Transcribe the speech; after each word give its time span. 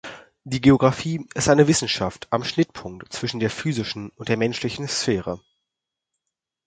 Die 0.45 0.61
Geographie 0.61 1.27
ist 1.35 1.47
eine 1.47 1.67
Wissenschaft 1.67 2.25
am 2.31 2.43
Schnittpunkt 2.43 3.13
zwischen 3.13 3.39
der 3.39 3.51
physischen 3.51 4.09
und 4.15 4.29
der 4.29 4.37
menschlichen 4.37 4.87
Sphäre. 4.87 5.39